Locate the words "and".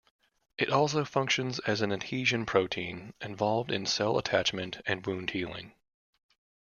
4.87-5.05